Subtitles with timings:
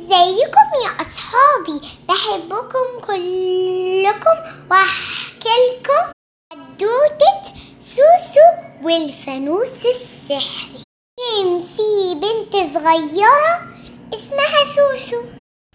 [0.00, 4.36] ازيكم يا اصحابي؟ بحبكم كلكم
[4.70, 6.12] واحكي لكم
[6.52, 7.42] حدوتة
[7.80, 8.46] سوسو
[8.82, 10.82] والفانوس السحري.
[11.20, 13.54] كان في بنت صغيرة
[14.14, 15.22] اسمها سوسو.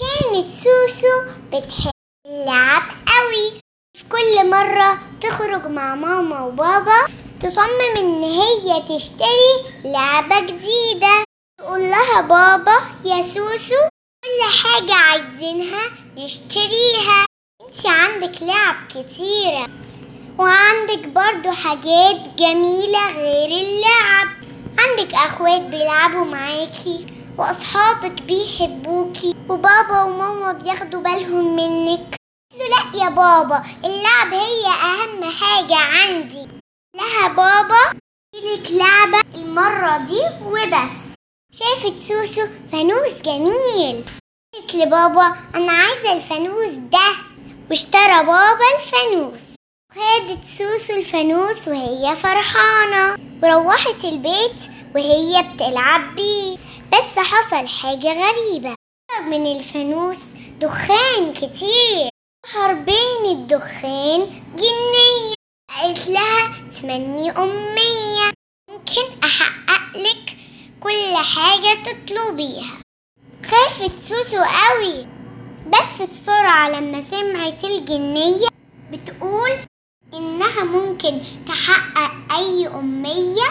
[0.00, 1.92] كانت سوسو بتحب
[2.26, 3.60] اللعب قوي.
[3.96, 7.06] في كل مرة تخرج مع ماما وبابا
[7.40, 9.52] تصمم إن هي تشتري
[9.84, 11.24] لعبة جديدة.
[11.60, 13.89] تقول لها بابا يا سوسو
[14.24, 17.26] كل حاجة عايزينها نشتريها.
[17.66, 19.68] انتي عندك لعب كتيرة.
[20.38, 24.28] وعندك برضو حاجات جميلة غير اللعب.
[24.78, 27.06] عندك أخوات بيلعبوا معاكي
[27.38, 32.16] وأصحابك بيحبوكي وبابا وماما بياخدوا بالهم منك.
[32.58, 36.48] له لا يا بابا اللعب هي أهم حاجة عندي.
[36.96, 37.98] لها بابا
[38.34, 41.19] لك لعبة المرة دي وبس.
[41.52, 44.04] شافت سوسو فانوس جميل.
[44.54, 47.10] قالت لبابا أنا عايزة الفانوس ده.
[47.70, 49.54] واشترى بابا الفانوس.
[49.92, 53.16] خدت سوسو الفانوس وهي فرحانة.
[53.42, 56.58] وروحت البيت وهي بتلعب بيه.
[56.92, 58.74] بس حصل حاجة غريبة.
[59.20, 62.08] من الفانوس دخان كتير.
[62.52, 65.34] ظهر بين الدخان جنية.
[65.70, 68.32] قالت لها تمني أمية.
[68.70, 69.79] ممكن أحقق
[70.80, 72.78] كل حاجة تطلبيها
[73.46, 75.06] خافت سوسو قوي.
[75.66, 78.48] بس بسرعة لما سمعت الجنية
[78.92, 79.50] بتقول
[80.14, 83.50] إنها ممكن تحقق أي أمية.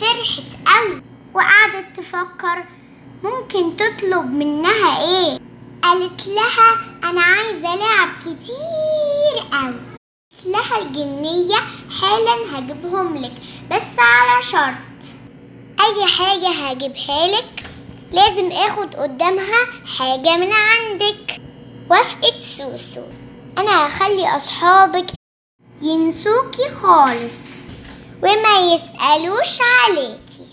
[0.00, 1.02] فرحت قوي
[1.34, 2.66] وقعدت تفكر
[3.22, 5.38] ممكن تطلب منها إيه.
[5.82, 9.74] قالت لها أنا عايزة لعب كتير قوي.
[10.30, 11.56] قالت لها الجنية
[12.00, 13.34] حالا هجيبهم لك
[13.70, 15.15] بس على شرط.
[15.86, 17.70] أي حاجة هجيبها لك
[18.12, 19.66] لازم آخد قدامها
[19.98, 21.40] حاجة من عندك.
[21.90, 23.02] وافقت سوسو.
[23.58, 25.06] أنا هخلي أصحابك
[25.82, 27.58] ينسوكي خالص.
[28.22, 30.46] وما يسألوش عليكي.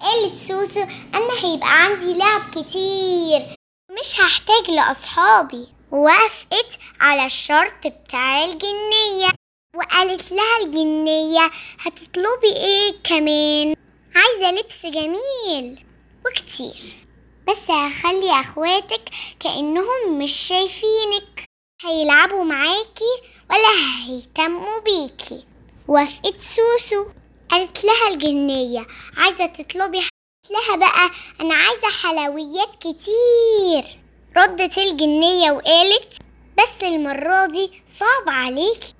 [0.00, 0.80] قالت سوسو
[1.14, 3.54] أنا هيبقى عندي لعب كتير.
[4.00, 5.66] مش هحتاج لأصحابي.
[5.90, 9.28] ووافقت على الشرط بتاع الجنية.
[9.76, 11.50] وقالت لها الجنية
[11.80, 13.74] هتطلبي إيه كمان؟
[14.14, 15.84] عايزة لبس جميل
[16.26, 17.06] وكتير.
[17.48, 19.10] بس هخلي أخواتك
[19.40, 21.44] كأنهم مش شايفينك.
[21.84, 23.14] هيلعبوا معاكي
[23.50, 25.46] ولا هيهتموا بيكي.
[25.88, 27.06] وافقت سوسو.
[27.50, 28.86] قالت لها الجنية.
[29.16, 31.10] عايزة تطلبي قالت لها بقى
[31.40, 33.98] أنا عايزة حلويات كتير.
[34.36, 36.14] ردت الجنية وقالت
[36.58, 38.94] بس المرة دي صعب عليكي.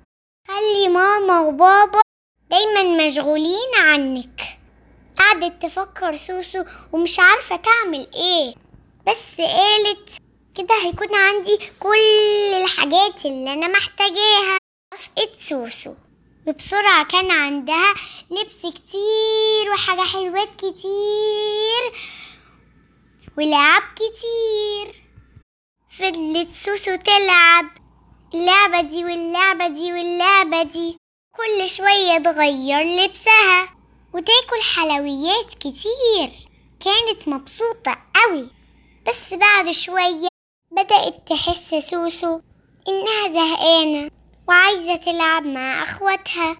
[0.47, 2.01] خلي ماما وبابا
[2.49, 4.41] دايما مشغولين عنك.
[5.21, 8.55] قعدت تفكر سوسو ومش عارفة تعمل إيه.
[9.07, 10.09] بس قالت
[10.55, 14.57] كده هيكون عندي كل الحاجات اللي أنا محتاجاها.
[14.93, 15.93] وافقت سوسو.
[16.47, 17.93] وبسرعة كان عندها
[18.31, 21.83] لبس كتير وحاجة حلوات كتير
[23.37, 25.03] ولعب كتير.
[25.89, 27.65] فضلت سوسو تلعب.
[28.33, 30.97] اللعبة دي واللعبة دي واللعبة دي.
[31.37, 33.80] كل شوية تغير لبسها.
[34.13, 36.49] وتاكل حلويات كتير.
[36.79, 38.49] كانت مبسوطة قوي.
[39.07, 40.27] بس بعد شوية
[40.71, 42.39] بدأت تحس سوسو
[42.87, 44.09] إنها زهقانة
[44.47, 46.51] وعايزة تلعب مع أخواتها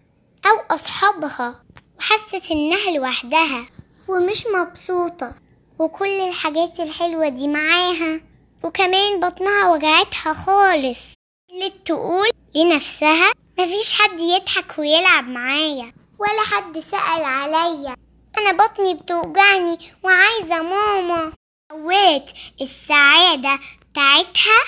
[0.45, 1.63] أو أصحابها
[1.99, 3.65] وحست إنها لوحدها
[4.07, 5.35] ومش مبسوطة.
[5.79, 8.21] وكل الحاجات الحلوة دي معاها
[8.63, 11.13] وكمان بطنها وجعتها خالص.
[11.49, 15.93] قلت تقول لنفسها مفيش حد يضحك ويلعب معايا.
[16.21, 17.95] ولا حد سأل عليا.
[18.37, 21.33] أنا بطني بتوجعني وعايزة ماما.
[21.71, 23.59] حولت السعادة
[23.91, 24.61] بتاعتها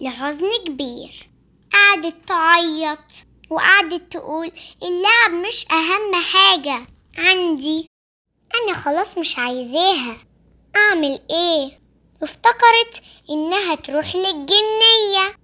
[0.00, 1.30] لحزن كبير.
[1.72, 2.98] قعدت تعيط
[3.50, 4.52] وقعدت تقول
[4.82, 6.86] اللعب مش أهم حاجة
[7.18, 7.86] عندي.
[8.54, 10.16] أنا خلاص مش عايزاها.
[10.76, 11.80] أعمل إيه؟
[12.22, 15.36] وافتكرت إنها تروح للجنية.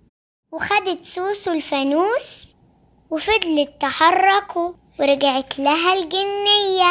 [0.52, 2.46] وخدت سوسو الفانوس
[3.10, 4.81] وفضلت تحركه.
[5.00, 6.90] ورجعت لها الجنية.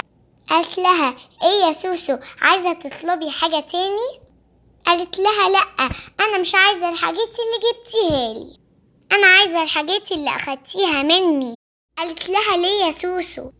[0.49, 4.19] قالت لها إيه يا سوسو عايزة تطلبي حاجة تاني؟
[4.85, 5.89] قالت لها لأ
[6.19, 8.57] أنا مش عايزة الحاجات اللي جبتيها لي.
[9.11, 11.55] أنا عايزة الحاجات اللي أخدتيها مني.
[11.97, 13.51] قالت لها ليه يا سوسو؟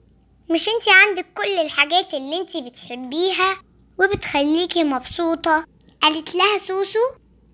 [0.49, 3.57] مش انتي عندك كل الحاجات اللي انتي بتحبيها
[3.99, 5.65] وبتخليكي مبسوطة؟
[6.01, 6.99] قالت لها سوسو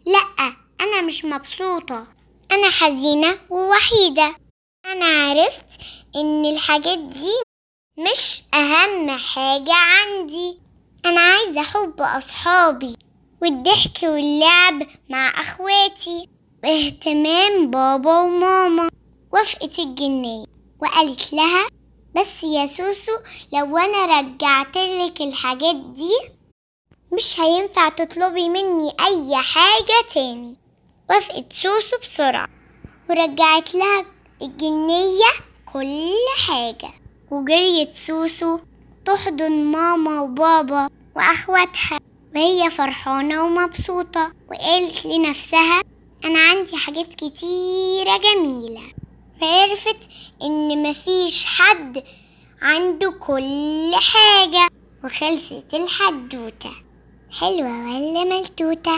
[0.06, 2.08] لأ أنا مش مبسوطة.
[2.52, 4.36] أنا حزينة ووحيدة.
[4.92, 5.82] أنا عرفت
[6.16, 7.34] إن الحاجات دي
[7.98, 10.60] مش أهم حاجة عندي.
[11.06, 12.98] أنا عايزة حب أصحابي
[13.42, 16.30] والضحك واللعب مع أخواتي
[16.64, 18.90] باهتمام بابا وماما.
[19.34, 20.46] وافقت الجنية
[20.82, 21.68] وقالت لها
[22.16, 23.12] بس يا سوسو
[23.54, 26.18] لو أنا رجعتلك الحاجات دي
[27.14, 30.58] مش هينفع تطلبي مني أي حاجة تاني.
[31.10, 32.50] وافقت سوسو بسرعة
[33.10, 34.06] ورجعت لها
[34.42, 35.32] الجنية
[35.74, 36.14] كل
[36.48, 36.90] حاجة.
[37.32, 38.60] وجريت سوسو
[39.06, 42.00] تحضن ماما وبابا وأخواتها
[42.36, 45.82] وهي فرحانة ومبسوطة وقالت لنفسها
[46.26, 48.82] أنا عندي حاجات كتيرة جميلة.
[49.42, 50.10] وعرفت
[50.44, 52.04] إن مفيش حد
[52.62, 54.68] عنده كل حاجة
[55.04, 56.72] وخلصت الحدوتة.
[57.40, 58.92] حلوة ولا ملتوتة؟